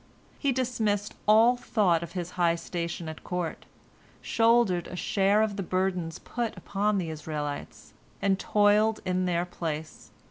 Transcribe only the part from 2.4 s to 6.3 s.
station at court, shouldered a share of the burdens